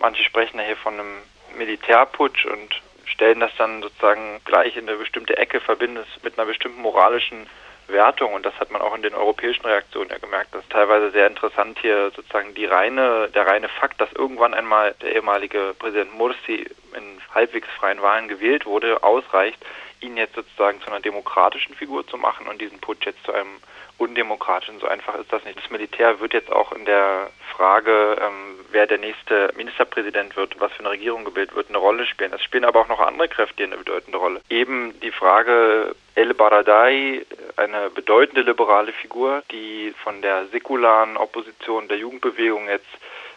[0.00, 1.22] Manche sprechen ja hier von einem
[1.56, 6.46] Militärputsch und stellen das dann sozusagen gleich in eine bestimmte Ecke, verbinden es mit einer
[6.46, 7.46] bestimmten moralischen
[7.86, 10.54] Wertung und das hat man auch in den europäischen Reaktionen ja gemerkt.
[10.54, 14.94] Das ist teilweise sehr interessant hier sozusagen die reine, der reine Fakt, dass irgendwann einmal
[15.02, 19.58] der ehemalige Präsident Mursi in halbwegs freien Wahlen gewählt wurde, ausreicht,
[20.00, 23.60] ihn jetzt sozusagen zu einer demokratischen Figur zu machen und diesen Putsch jetzt zu einem
[23.98, 24.80] undemokratischen.
[24.80, 25.58] So einfach ist das nicht.
[25.58, 30.72] Das Militär wird jetzt auch in der Frage, ähm, wer der nächste Ministerpräsident wird, was
[30.72, 32.32] für eine Regierung gebildet wird, eine Rolle spielen.
[32.32, 34.40] Es spielen aber auch noch andere Kräfte eine bedeutende Rolle.
[34.48, 41.98] Eben die Frage El Baradei, eine bedeutende liberale Figur, die von der säkularen Opposition der
[41.98, 42.88] Jugendbewegung jetzt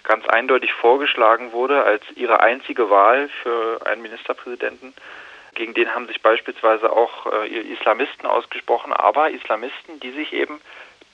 [0.04, 4.93] ganz eindeutig vorgeschlagen wurde als ihre einzige Wahl für einen Ministerpräsidenten.
[5.55, 10.59] Gegen den haben sich beispielsweise auch äh, Islamisten ausgesprochen, aber Islamisten, die sich eben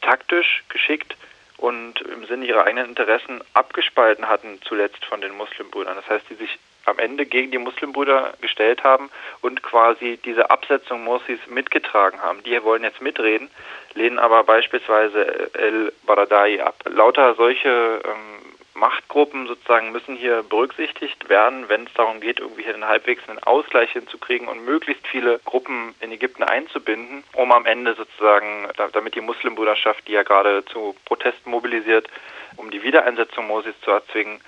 [0.01, 1.15] taktisch geschickt
[1.57, 5.95] und im Sinne ihrer eigenen Interessen abgespalten hatten zuletzt von den Muslimbrüdern.
[5.95, 9.09] Das heißt, die sich am Ende gegen die Muslimbrüder gestellt haben
[9.41, 12.41] und quasi diese Absetzung Morsis mitgetragen haben.
[12.43, 13.49] Die wollen jetzt mitreden,
[13.93, 16.75] lehnen aber beispielsweise El Baradai ab.
[16.85, 18.38] Lauter solche ähm,
[18.79, 23.39] Machtgruppen sozusagen müssen hier berücksichtigt werden, wenn es darum geht, irgendwie hier einen halbwegs einen
[23.39, 29.21] Ausgleich hinzukriegen und möglichst viele Gruppen in Ägypten einzubinden, um am Ende sozusagen, damit die
[29.21, 32.07] Muslimbruderschaft, die ja gerade zu Protesten mobilisiert,
[32.55, 34.41] um die Wiedereinsetzung Mosis zu erzwingen,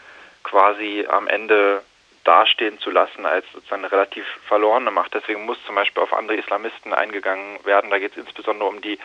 [0.43, 1.83] quasi am Ende
[2.23, 5.13] dastehen zu lassen als sozusagen eine relativ verlorene Macht.
[5.13, 7.89] Deswegen muss zum Beispiel auf andere Islamisten eingegangen werden.
[7.89, 8.99] Da geht es insbesondere um die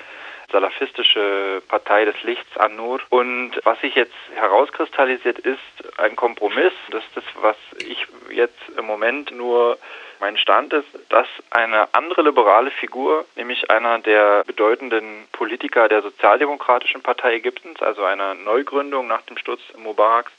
[0.53, 3.01] salafistische Partei des Lichts An-Nur.
[3.11, 6.73] Und was sich jetzt herauskristallisiert, ist ein Kompromiss.
[6.91, 9.79] Das ist das, was ich jetzt im Moment nur
[10.21, 17.03] mein Stand ist, dass eine andere liberale Figur, nämlich einer der bedeutenden Politiker der Sozialdemokratischen
[17.03, 20.33] Partei Ägyptens, also einer Neugründung nach dem Sturz Mubaraks,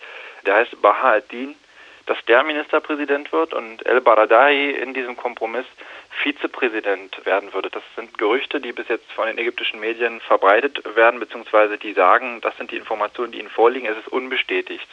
[0.45, 1.55] der heißt Baha al-Din,
[2.08, 5.66] dass der Ministerpräsident wird und El Baradei in diesem Kompromiss
[6.24, 7.70] Vizepräsident werden würde.
[7.70, 12.42] Das sind Gerüchte, die bis jetzt von den ägyptischen Medien verbreitet werden, beziehungsweise die sagen,
[12.42, 13.88] das sind die Informationen, die ihnen vorliegen.
[13.88, 14.88] Es ist unbestätigt.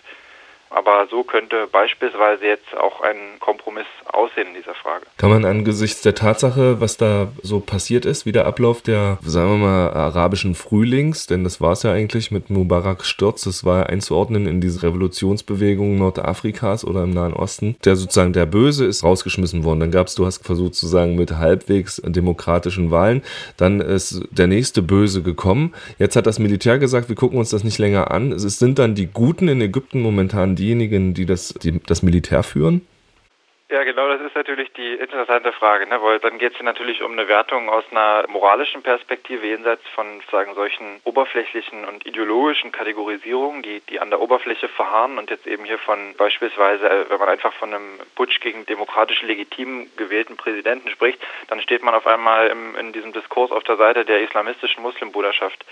[0.74, 5.06] Aber so könnte beispielsweise jetzt auch ein Kompromiss aussehen in dieser Frage.
[5.18, 9.50] Kann man angesichts der Tatsache, was da so passiert ist, wie der Ablauf der, sagen
[9.50, 13.78] wir mal, arabischen Frühlings, denn das war es ja eigentlich mit Mubaraks Sturz, das war
[13.78, 19.04] ja einzuordnen in diese Revolutionsbewegung Nordafrikas oder im Nahen Osten, der sozusagen der Böse ist
[19.04, 19.78] rausgeschmissen worden.
[19.78, 23.22] Dann gab es, du hast versucht zu sagen, mit halbwegs demokratischen Wahlen.
[23.56, 25.72] Dann ist der nächste Böse gekommen.
[25.98, 28.32] Jetzt hat das Militär gesagt, wir gucken uns das nicht länger an.
[28.32, 32.42] Es sind dann die Guten in Ägypten momentan die diejenigen, die das, die das Militär
[32.42, 32.86] führen?
[33.70, 36.00] Ja, genau, das ist natürlich die interessante Frage, ne?
[36.00, 40.54] weil dann geht es natürlich um eine Wertung aus einer moralischen Perspektive jenseits von sagen
[40.54, 45.78] solchen oberflächlichen und ideologischen Kategorisierungen, die, die an der Oberfläche verharren und jetzt eben hier
[45.78, 51.18] von beispielsweise, äh, wenn man einfach von einem Putsch gegen demokratisch legitim gewählten Präsidenten spricht,
[51.48, 55.64] dann steht man auf einmal im, in diesem Diskurs auf der Seite der islamistischen Muslimbruderschaft.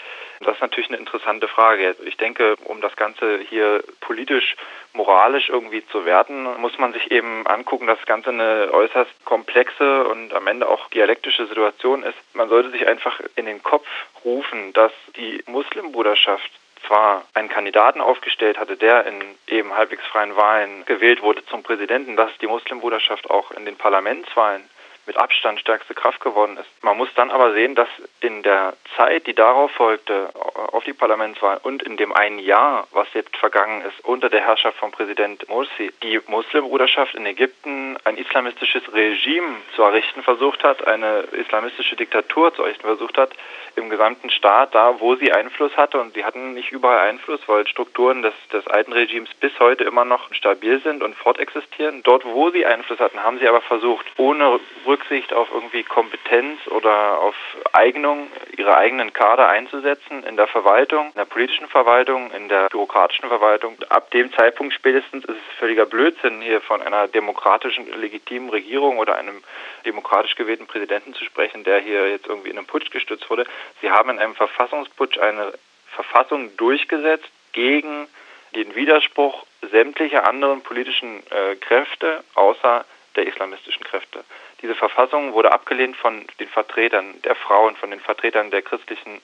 [0.42, 1.97] Das ist natürlich eine interessante Frage.
[2.04, 4.56] Ich denke, um das Ganze hier politisch,
[4.92, 10.04] moralisch irgendwie zu werten, muss man sich eben angucken, dass das Ganze eine äußerst komplexe
[10.04, 12.19] und am Ende auch dialektische Situation ist.
[12.34, 13.86] Man sollte sich einfach in den Kopf
[14.25, 16.50] rufen, dass die Muslimbruderschaft
[16.86, 22.16] zwar einen Kandidaten aufgestellt hatte, der in eben halbwegs freien Wahlen gewählt wurde zum Präsidenten,
[22.16, 24.69] dass die Muslimbruderschaft auch in den Parlamentswahlen
[25.06, 26.68] mit Abstand stärkste Kraft geworden ist.
[26.82, 27.88] Man muss dann aber sehen, dass
[28.20, 30.30] in der Zeit, die darauf folgte,
[30.72, 34.78] auf die Parlamentswahl und in dem einen Jahr, was jetzt vergangen ist, unter der Herrschaft
[34.78, 41.20] von Präsident Morsi, die Muslimbruderschaft in Ägypten ein islamistisches Regime zu errichten versucht hat, eine
[41.32, 43.30] islamistische Diktatur zu errichten versucht hat,
[43.76, 46.00] im gesamten Staat, da wo sie Einfluss hatte.
[46.00, 50.04] Und sie hatten nicht überall Einfluss, weil Strukturen des, des alten Regimes bis heute immer
[50.04, 52.02] noch stabil sind und fortexistieren.
[52.02, 54.60] Dort, wo sie Einfluss hatten, haben sie aber versucht, ohne
[54.92, 57.34] Rücksicht auf irgendwie Kompetenz oder auf
[57.72, 63.26] Eignung ihre eigenen Kader einzusetzen in der Verwaltung, in der politischen Verwaltung, in der bürokratischen
[63.26, 63.78] Verwaltung.
[63.88, 69.16] Ab dem Zeitpunkt spätestens ist es völliger Blödsinn, hier von einer demokratischen, legitimen Regierung oder
[69.16, 69.43] einem
[69.87, 73.46] demokratisch gewählten Präsidenten zu sprechen, der hier jetzt irgendwie in einem Putsch gestützt wurde.
[73.81, 75.55] Sie haben in einem Verfassungsputsch eine
[75.87, 78.08] Verfassung durchgesetzt gegen
[78.55, 82.84] den Widerspruch sämtlicher anderen politischen äh, Kräfte außer
[83.16, 84.25] der islamistischen Kräfte.
[84.62, 89.20] Diese Verfassung wurde abgelehnt von den Vertretern der Frauen, von den Vertretern der christlichen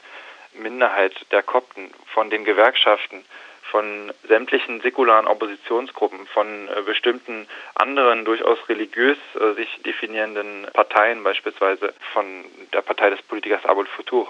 [0.54, 3.24] Minderheit, der Kopten, von den Gewerkschaften,
[3.70, 11.94] von sämtlichen säkularen Oppositionsgruppen, von äh, bestimmten anderen durchaus religiös äh, sich definierenden Parteien, beispielsweise
[12.12, 14.28] von der Partei des Politikers Abul Futur.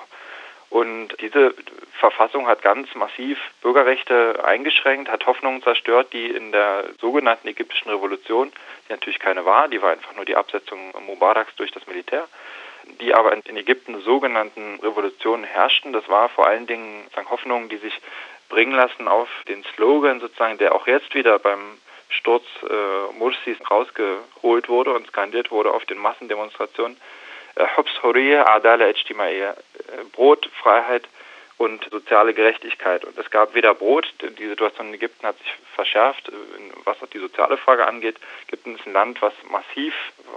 [0.70, 1.55] Und diese
[1.99, 8.53] Verfassung hat ganz massiv Bürgerrechte eingeschränkt, hat Hoffnungen zerstört, die in der sogenannten ägyptischen Revolution,
[8.87, 12.29] die natürlich keine war, die war einfach nur die Absetzung Mubaraks durch das Militär,
[13.00, 15.93] die aber in Ägypten sogenannten Revolutionen herrschten.
[15.93, 17.99] Das war vor allen Dingen Hoffnungen, die sich
[18.49, 21.79] bringen lassen auf den Slogan sozusagen, der auch jetzt wieder beim
[22.11, 26.97] Sturz äh, Mursis rausgeholt wurde und skandiert wurde auf den Massendemonstrationen.
[27.59, 31.09] Äh, Hubs Hurriya Adala Ijtimaiya, äh, Brot, Freiheit
[31.57, 33.05] und soziale Gerechtigkeit.
[33.05, 34.07] Und es gab weder Brot,
[34.39, 36.31] die Situation in Ägypten hat sich verschärft,
[36.85, 38.17] was auch die soziale Frage angeht.
[38.47, 39.95] Ägypten ist ein Land, was massiv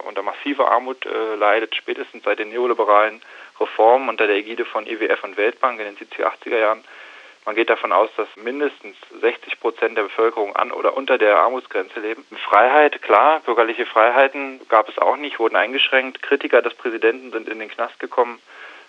[0.08, 3.22] unter massiver Armut äh, leidet, spätestens seit den neoliberalen
[3.60, 6.84] Reformen unter der Ägide von IWF und Weltbank in den 70er, 80er Jahren
[7.46, 12.00] man geht davon aus, dass mindestens 60 Prozent der Bevölkerung an oder unter der Armutsgrenze
[12.00, 12.26] leben.
[12.50, 16.22] Freiheit, klar, bürgerliche Freiheiten gab es auch nicht, wurden eingeschränkt.
[16.22, 18.40] Kritiker des Präsidenten sind in den Knast gekommen.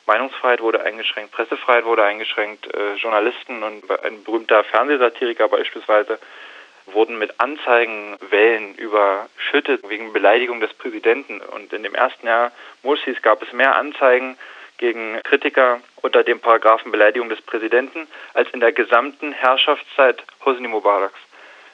[0.06, 6.19] Meinungsfreiheit wurde eingeschränkt, Pressefreiheit wurde eingeschränkt, äh, Journalisten und ein berühmter Fernsehsatiriker beispielsweise
[6.87, 11.40] wurden mit Anzeigenwellen überschüttet wegen Beleidigung des Präsidenten.
[11.40, 12.50] Und in dem ersten Jahr
[12.82, 14.37] Mursis gab es mehr Anzeigen
[14.82, 21.20] gegen Kritiker unter dem Paragraphen Beleidigung des Präsidenten als in der gesamten Herrschaftszeit Hosni Mubaraks.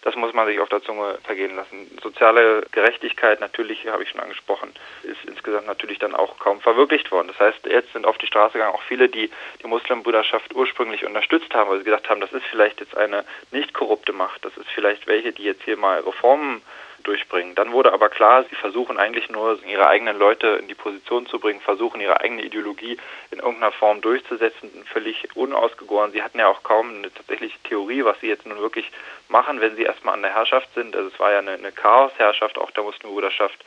[0.03, 1.91] Das muss man sich auf der Zunge vergehen lassen.
[2.03, 4.75] Soziale Gerechtigkeit, natürlich, habe ich schon angesprochen,
[5.05, 7.29] ist insgesamt natürlich dann auch kaum verwirklicht worden.
[7.29, 9.31] Das heißt, jetzt sind auf die Straße gegangen auch viele, die
[9.63, 13.73] die Muslimbrüderschaft ursprünglich unterstützt haben, weil sie gesagt haben, das ist vielleicht jetzt eine nicht
[13.73, 16.61] korrupte Macht, das ist vielleicht welche, die jetzt hier mal Reformen
[17.09, 17.55] durchbringen.
[17.55, 21.41] Dann wurde aber klar, sie versuchen eigentlich nur, ihre eigenen Leute in die Position zu
[21.41, 22.99] bringen, versuchen ihre eigene Ideologie
[23.31, 26.13] in irgendeiner Form durchzusetzen, völlig unausgegoren.
[26.13, 28.91] Sie hatten ja auch kaum eine tatsächliche Theorie, was sie jetzt nun wirklich
[29.29, 30.95] machen, wenn sie erstmal an der Herrschaft sind.
[30.95, 33.65] Also es war ja eine, eine Chaosherrschaft auch der Muslimbruderschaft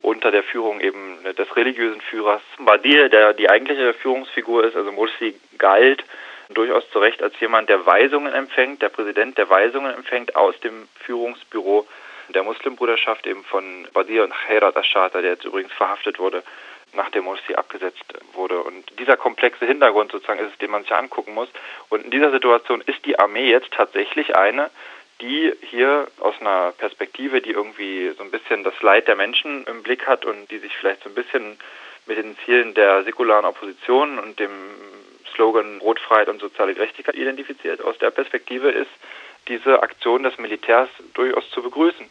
[0.00, 5.38] unter der Führung eben des religiösen Führers Badir, der die eigentliche Führungsfigur ist, also Mursi
[5.56, 6.04] galt
[6.50, 10.88] durchaus zu Recht als jemand, der Weisungen empfängt, der Präsident, der Weisungen empfängt aus dem
[11.00, 11.86] Führungsbüro
[12.28, 16.42] der Muslimbruderschaft eben von Badir und Khairat Ashata, der jetzt übrigens verhaftet wurde,
[16.92, 18.60] nachdem Morsi abgesetzt wurde.
[18.60, 21.48] Und dieser komplexe Hintergrund sozusagen ist es, den man sich angucken muss.
[21.88, 24.70] Und in dieser Situation ist die Armee jetzt tatsächlich eine,
[25.20, 29.82] die hier aus einer Perspektive, die irgendwie so ein bisschen das Leid der Menschen im
[29.82, 31.58] Blick hat und die sich vielleicht so ein bisschen
[32.06, 34.50] mit den Zielen der säkularen Opposition und dem
[35.34, 37.82] Slogan Rotfreiheit und soziale Gerechtigkeit identifiziert.
[37.82, 38.90] Aus der Perspektive ist
[39.48, 42.08] diese Aktion des Militärs durchaus zu begrüßen.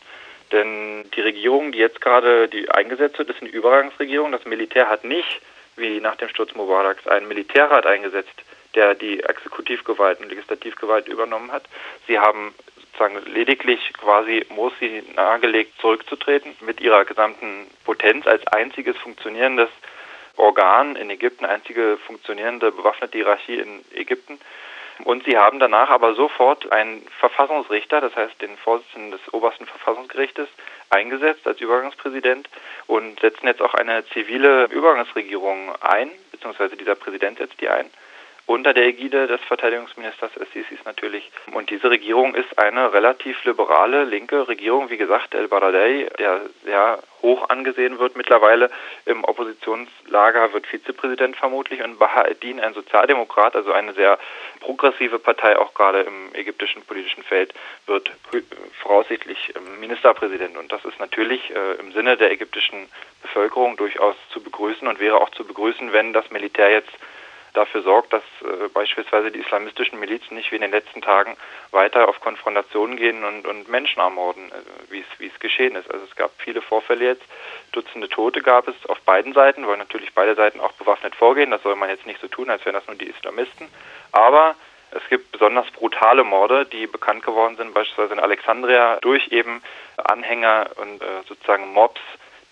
[0.51, 4.31] Denn die Regierung, die jetzt gerade die eingesetzt wird, ist eine Übergangsregierung.
[4.31, 5.41] Das Militär hat nicht,
[5.75, 8.44] wie nach dem Sturz Mubaraks, einen Militärrat eingesetzt,
[8.75, 11.63] der die Exekutivgewalt und Legislativgewalt übernommen hat.
[12.07, 19.69] Sie haben sozusagen lediglich quasi Morsi nahegelegt, zurückzutreten mit ihrer gesamten Potenz als einziges funktionierendes
[20.38, 24.39] Organ in Ägypten, einzige funktionierende bewaffnete Hierarchie in Ägypten.
[25.03, 30.47] Und sie haben danach aber sofort einen Verfassungsrichter, das heißt den Vorsitzenden des obersten Verfassungsgerichtes,
[30.89, 32.47] eingesetzt als Übergangspräsident
[32.87, 37.89] und setzen jetzt auch eine zivile Übergangsregierung ein, beziehungsweise dieser Präsident setzt die ein
[38.45, 41.31] unter der Ägide des Verteidigungsministers Sisis natürlich.
[41.53, 44.89] Und diese Regierung ist eine relativ liberale, linke Regierung.
[44.89, 48.69] Wie gesagt, El Baradei, der sehr hoch angesehen wird mittlerweile
[49.05, 51.81] im Oppositionslager, wird Vizepräsident vermutlich.
[51.81, 54.19] Und Baha'eddin, ein Sozialdemokrat, also eine sehr
[54.59, 57.53] progressive Partei, auch gerade im ägyptischen politischen Feld,
[57.85, 58.11] wird
[58.81, 60.57] voraussichtlich Ministerpräsident.
[60.57, 62.89] Und das ist natürlich äh, im Sinne der ägyptischen
[63.21, 66.91] Bevölkerung durchaus zu begrüßen und wäre auch zu begrüßen, wenn das Militär jetzt
[67.53, 71.38] dafür sorgt, dass äh, beispielsweise die islamistischen Milizen nicht wie in den letzten Tagen
[71.72, 75.89] weiter auf Konfrontationen gehen und, und Menschen ermorden, äh, wie es geschehen ist.
[75.91, 77.24] Also es gab viele Vorfälle jetzt,
[77.72, 81.51] Dutzende Tote gab es auf beiden Seiten, weil natürlich beide Seiten auch bewaffnet vorgehen.
[81.51, 83.67] Das soll man jetzt nicht so tun, als wären das nur die Islamisten.
[84.12, 84.55] Aber
[84.91, 89.63] es gibt besonders brutale Morde, die bekannt geworden sind, beispielsweise in Alexandria, durch eben
[89.98, 92.01] Anhänger und äh, sozusagen Mobs,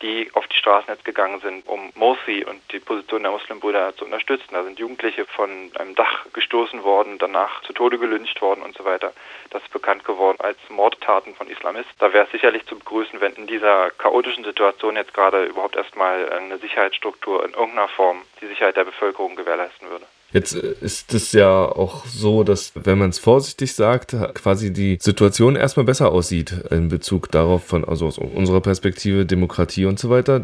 [0.02, 4.06] die auf die Straßen jetzt gegangen sind, um Morsi und die Position der Muslimbrüder zu
[4.06, 4.50] unterstützen.
[4.52, 8.86] Da sind Jugendliche von einem Dach gestoßen worden, danach zu Tode gelyncht worden und so
[8.86, 9.14] weiter.
[9.50, 11.94] Das ist bekannt geworden als Mordtaten von Islamisten.
[12.00, 16.32] Da wäre es sicherlich zu begrüßen, wenn in dieser chaotischen Situation jetzt gerade überhaupt erstmal
[16.32, 20.06] eine Sicherheitsstruktur in irgendeiner Form die Sicherheit der Bevölkerung gewährleisten würde.
[20.34, 24.98] Jetzt äh, ist es ja auch so, dass, wenn man es vorsichtig sagt, quasi die
[25.02, 30.10] Situation erstmal besser aussieht in Bezug darauf von, also aus unserer Perspektive, Demokratie und so
[30.10, 30.42] weiter.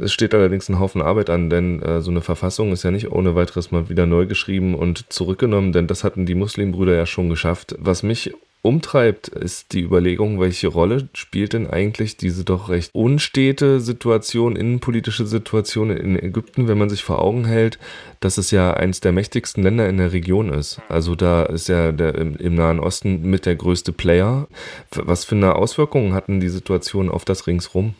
[0.00, 3.10] Es steht allerdings ein Haufen Arbeit an, denn äh, so eine Verfassung ist ja nicht
[3.10, 7.28] ohne weiteres mal wieder neu geschrieben und zurückgenommen, denn das hatten die Muslimbrüder ja schon
[7.28, 7.74] geschafft.
[7.78, 8.32] Was mich
[8.62, 15.26] umtreibt, ist die Überlegung, welche Rolle spielt denn eigentlich diese doch recht unstete Situation, innenpolitische
[15.26, 17.78] Situation in Ägypten, wenn man sich vor Augen hält,
[18.20, 20.80] dass es ja eines der mächtigsten Länder in der Region ist.
[20.88, 24.46] Also da ist ja der, im, im Nahen Osten mit der größte Player.
[24.90, 27.94] Was für eine Auswirkungen hatten die Situation auf das Ringsrum?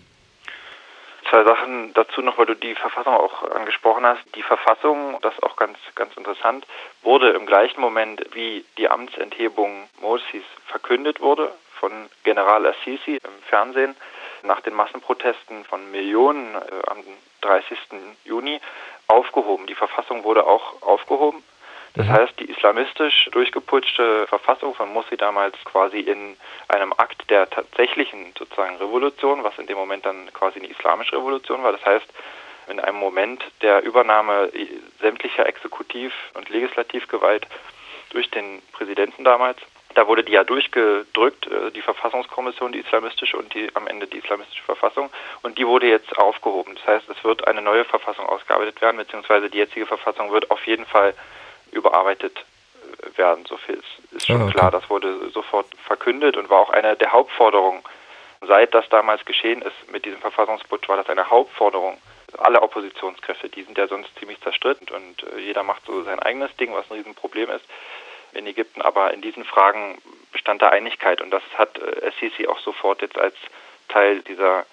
[1.31, 4.23] Zwei Sachen dazu noch, weil du die Verfassung auch angesprochen hast.
[4.35, 6.67] Die Verfassung, das ist auch ganz, ganz interessant,
[7.03, 13.97] wurde im gleichen Moment, wie die Amtsenthebung Morsis verkündet wurde von General Assisi im Fernsehen,
[14.43, 17.03] nach den Massenprotesten von Millionen äh, am
[17.43, 17.79] 30.
[18.25, 18.61] Juni
[19.07, 19.67] aufgehoben.
[19.67, 21.43] Die Verfassung wurde auch aufgehoben.
[21.95, 22.13] Das mhm.
[22.13, 26.37] heißt, islamistisch durchgeputschte Verfassung von Mursi damals quasi in
[26.69, 31.63] einem Akt der tatsächlichen sozusagen Revolution, was in dem Moment dann quasi eine islamische Revolution
[31.63, 31.73] war.
[31.73, 32.07] Das heißt,
[32.69, 34.53] in einem Moment der Übernahme
[35.01, 37.47] sämtlicher Exekutiv- und Legislativgewalt
[38.11, 39.59] durch den Präsidenten damals.
[39.95, 44.19] Da wurde die ja durchgedrückt, äh, die Verfassungskommission, die islamistische und die am Ende die
[44.19, 45.11] islamistische Verfassung.
[45.43, 46.77] Und die wurde jetzt aufgehoben.
[46.77, 50.65] Das heißt, es wird eine neue Verfassung ausgearbeitet werden, beziehungsweise die jetzige Verfassung wird auf
[50.67, 51.15] jeden Fall
[51.73, 52.45] überarbeitet
[53.17, 53.45] werden.
[53.47, 54.55] So viel ist, ist schon ah, okay.
[54.55, 54.71] klar.
[54.71, 57.83] Das wurde sofort verkündet und war auch eine der Hauptforderungen.
[58.47, 61.99] Seit das damals geschehen ist mit diesem Verfassungsputsch, war das eine Hauptforderung.
[62.39, 66.55] Alle Oppositionskräfte, die sind ja sonst ziemlich zerstritten und äh, jeder macht so sein eigenes
[66.57, 67.65] Ding, was ein Riesenproblem ist
[68.33, 68.83] in Ägypten.
[68.83, 69.99] Aber in diesen Fragen
[70.33, 73.35] bestand da Einigkeit und das hat äh, Sisi auch sofort jetzt als
[73.89, 74.65] Teil dieser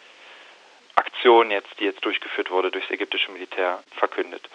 [0.96, 4.48] Aktion jetzt, die jetzt durchgeführt wurde durchs ägyptische Militär, verkündet.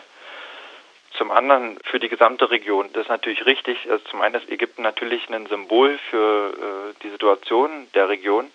[1.33, 2.91] Zum anderen für die gesamte Region.
[2.93, 3.91] Das ist natürlich richtig.
[3.91, 8.51] Also zum einen ist Ägypten natürlich ein Symbol für äh, die Situation der Region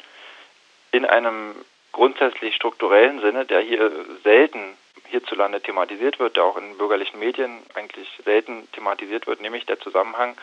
[0.91, 1.55] in einem
[1.91, 3.91] grundsätzlich strukturellen Sinne, der hier
[4.23, 4.77] selten
[5.09, 10.37] hierzulande thematisiert wird, der auch in bürgerlichen Medien eigentlich selten thematisiert wird, nämlich der Zusammenhang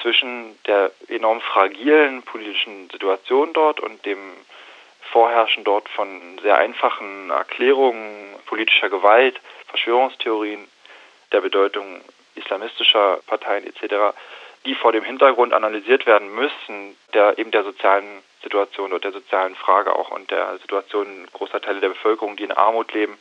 [0.00, 4.18] zwischen der enorm fragilen politischen Situation dort und dem
[5.12, 10.66] Vorherrschen dort von sehr einfachen Erklärungen politischer Gewalt, Verschwörungstheorien
[11.32, 12.00] der Bedeutung
[12.34, 14.14] islamistischer Parteien etc.,
[14.64, 19.56] die vor dem Hintergrund analysiert werden müssen, der eben der sozialen Situation oder der sozialen
[19.56, 23.18] Frage auch und der Situation großer Teile der Bevölkerung, die in Armut leben,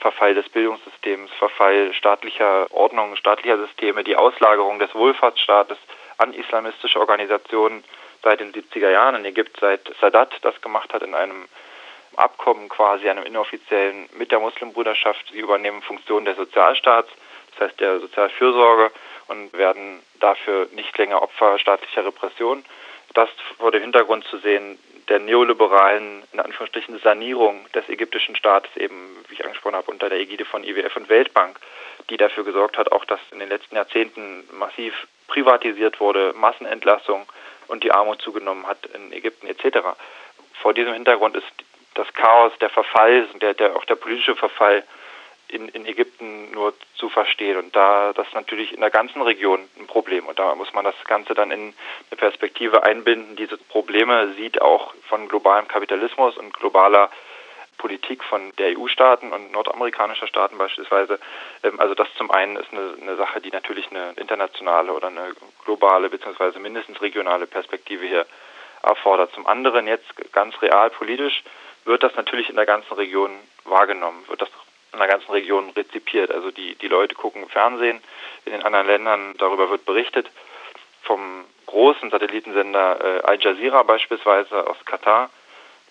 [0.00, 5.78] Verfall des Bildungssystems, Verfall staatlicher Ordnungen, staatlicher Systeme, die Auslagerung des Wohlfahrtsstaates
[6.18, 7.84] an islamistische Organisationen
[8.22, 11.48] seit den 70er Jahren in Ägypten, seit Sadat das gemacht hat in einem
[12.18, 15.30] Abkommen quasi, einem inoffiziellen mit der Muslimbruderschaft.
[15.32, 17.08] Sie übernehmen Funktionen des Sozialstaats,
[17.52, 18.90] das heißt der Sozialfürsorge
[19.28, 22.64] und werden dafür nicht länger Opfer staatlicher Repression.
[23.14, 29.16] Das vor dem Hintergrund zu sehen der neoliberalen, in Anführungsstrichen, Sanierung des ägyptischen Staates, eben,
[29.28, 31.58] wie ich angesprochen habe, unter der Ägide von IWF und Weltbank,
[32.10, 34.94] die dafür gesorgt hat, auch dass in den letzten Jahrzehnten massiv
[35.26, 37.26] privatisiert wurde, Massenentlassung
[37.68, 39.78] und die Armut zugenommen hat in Ägypten etc.
[40.60, 41.46] Vor diesem Hintergrund ist
[41.98, 44.84] das Chaos, der Verfall, der, der, auch der politische Verfall
[45.48, 47.58] in, in Ägypten nur zu verstehen.
[47.58, 50.26] Und da das natürlich in der ganzen Region ein Problem.
[50.26, 51.74] Und da muss man das Ganze dann in
[52.10, 53.36] eine Perspektive einbinden.
[53.36, 57.10] Diese Probleme sieht auch von globalem Kapitalismus und globaler
[57.78, 61.18] Politik von der EU-Staaten und nordamerikanischer Staaten beispielsweise.
[61.62, 65.32] Ähm, also das zum einen ist eine, eine Sache, die natürlich eine internationale oder eine
[65.64, 68.26] globale beziehungsweise mindestens regionale Perspektive hier
[68.82, 69.32] erfordert.
[69.32, 71.42] Zum anderen jetzt ganz real politisch
[71.88, 73.32] wird das natürlich in der ganzen Region
[73.64, 74.50] wahrgenommen, wird das
[74.92, 76.30] in der ganzen Region rezipiert.
[76.30, 78.00] Also die, die Leute gucken Fernsehen
[78.44, 80.30] in den anderen Ländern, darüber wird berichtet.
[81.02, 85.30] Vom großen Satellitensender äh, Al Jazeera beispielsweise aus Katar,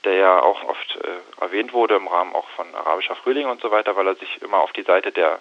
[0.04, 3.72] der ja auch oft äh, erwähnt wurde im Rahmen auch von arabischer Frühling und so
[3.72, 5.40] weiter, weil er sich immer auf die Seite der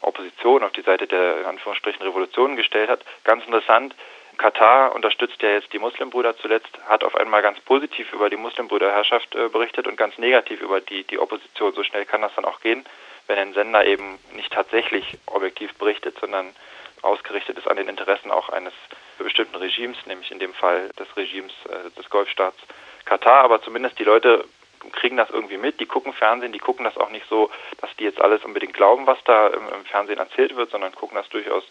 [0.00, 3.00] Opposition, auf die Seite der in Anführungsstrichen Revolution gestellt hat.
[3.24, 3.94] Ganz interessant,
[4.38, 9.34] Katar unterstützt ja jetzt die Muslimbrüder zuletzt, hat auf einmal ganz positiv über die Muslimbrüderherrschaft
[9.34, 11.72] äh, berichtet und ganz negativ über die, die Opposition.
[11.74, 12.84] So schnell kann das dann auch gehen,
[13.26, 16.54] wenn ein Sender eben nicht tatsächlich objektiv berichtet, sondern
[17.02, 18.72] ausgerichtet ist an den Interessen auch eines
[19.18, 22.58] bestimmten Regimes, nämlich in dem Fall des Regimes äh, des Golfstaats
[23.04, 23.44] Katar.
[23.44, 24.44] Aber zumindest die Leute
[24.92, 28.04] kriegen das irgendwie mit, die gucken Fernsehen, die gucken das auch nicht so, dass die
[28.04, 31.64] jetzt alles unbedingt glauben, was da im, im Fernsehen erzählt wird, sondern gucken das durchaus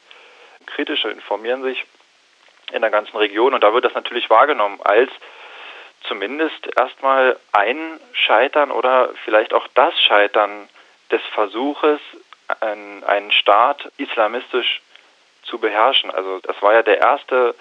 [0.65, 1.85] kritisch und informieren sich
[2.71, 3.53] in der ganzen Region.
[3.53, 5.11] Und da wird das natürlich wahrgenommen als
[6.03, 10.67] zumindest erstmal ein Scheitern oder vielleicht auch das Scheitern
[11.11, 11.99] des Versuches,
[12.59, 14.81] einen Staat islamistisch
[15.43, 16.11] zu beherrschen.
[16.11, 17.55] Also das war ja der erste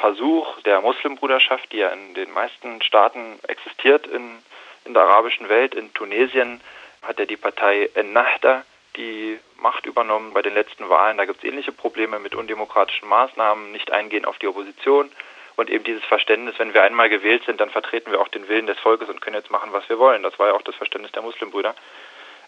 [0.00, 4.42] Versuch der Muslimbruderschaft, die ja in den meisten Staaten existiert in,
[4.84, 5.74] in der arabischen Welt.
[5.74, 6.60] In Tunesien
[7.02, 8.64] hat ja die Partei Ennahda
[8.98, 11.16] die Macht übernommen bei den letzten Wahlen.
[11.16, 15.10] Da gibt es ähnliche Probleme mit undemokratischen Maßnahmen, nicht eingehen auf die Opposition
[15.58, 18.68] und eben dieses Verständnis, wenn wir einmal gewählt sind, dann vertreten wir auch den Willen
[18.68, 20.22] des Volkes und können jetzt machen, was wir wollen.
[20.22, 21.74] Das war ja auch das Verständnis der Muslimbrüder.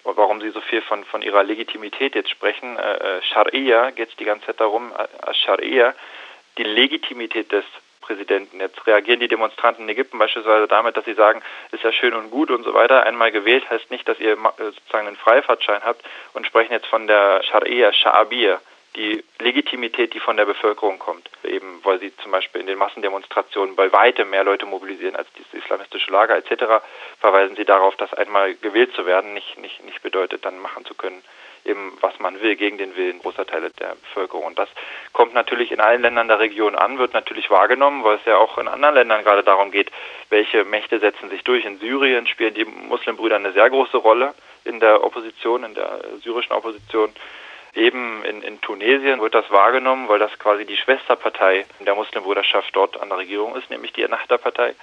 [0.04, 4.10] Und warum Sie so viel von, von ihrer Legitimität jetzt sprechen, äh, äh Scharia, geht
[4.10, 5.92] es die ganze Zeit darum, äh, Scharia,
[6.56, 7.64] die Legitimität des
[8.00, 8.60] Präsidenten.
[8.60, 11.42] Jetzt reagieren die Demonstranten in Ägypten beispielsweise damit, dass sie sagen,
[11.72, 13.04] ist ja schön und gut und so weiter.
[13.04, 16.02] Einmal gewählt heißt nicht, dass ihr äh, sozusagen einen Freifahrtschein habt
[16.34, 18.58] und sprechen jetzt von der Scharia, Sha'abir,
[18.96, 21.30] die Legitimität, die von der Bevölkerung kommt.
[21.44, 25.54] Eben weil sie zum Beispiel in den Massendemonstrationen bei weitem mehr Leute mobilisieren als dieses
[25.54, 26.82] islamistische Lager etc.,
[27.20, 30.94] verweisen sie darauf, dass einmal gewählt zu werden nicht, nicht, nicht bedeutet, dann machen zu
[30.94, 31.22] können,
[31.64, 34.44] eben was man will, gegen den Willen großer Teile der Bevölkerung.
[34.44, 34.68] Und das
[35.12, 38.58] kommt natürlich in allen Ländern der Region an, wird natürlich wahrgenommen, weil es ja auch
[38.58, 39.90] in anderen Ländern gerade darum geht,
[40.28, 41.64] welche Mächte setzen sich durch.
[41.64, 46.52] In Syrien spielen die Muslimbrüder eine sehr große Rolle in der Opposition, in der syrischen
[46.52, 47.12] Opposition.
[47.74, 53.00] Eben in, in Tunesien wird das wahrgenommen, weil das quasi die Schwesterpartei der Muslimbruderschaft dort
[53.00, 54.74] an der Regierung ist, nämlich die Ennahda-Partei.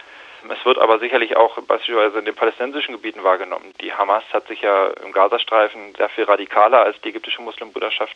[0.49, 3.73] Es wird aber sicherlich auch beispielsweise in den palästinensischen Gebieten wahrgenommen.
[3.81, 8.15] Die Hamas hat sich ja im Gazastreifen sehr viel radikaler als die ägyptische Muslimbruderschaft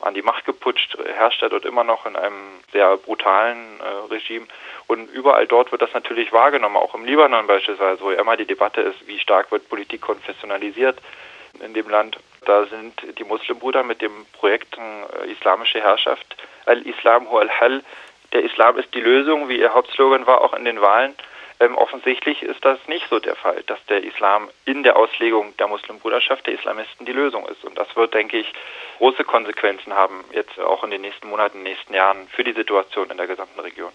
[0.00, 4.46] an die Macht geputscht, herrscht er dort immer noch in einem sehr brutalen äh, Regime.
[4.86, 8.46] Und überall dort wird das natürlich wahrgenommen, auch im Libanon beispielsweise, wo ja immer die
[8.46, 10.98] Debatte ist, wie stark wird Politik konfessionalisiert
[11.60, 12.18] in dem Land.
[12.44, 16.36] Da sind die Muslimbrüder mit dem Projekt äh, Islamische Herrschaft,
[16.66, 17.82] Al-Islam hu al-Hal,
[18.32, 21.14] der Islam ist die Lösung, wie ihr Hauptslogan war, auch in den Wahlen.
[21.60, 25.66] Ähm, offensichtlich ist das nicht so der Fall, dass der Islam in der Auslegung der
[25.66, 27.64] Muslimbruderschaft der Islamisten die Lösung ist.
[27.64, 28.52] Und das wird, denke ich,
[28.98, 33.16] große Konsequenzen haben, jetzt auch in den nächsten Monaten, nächsten Jahren für die Situation in
[33.16, 33.92] der gesamten Region.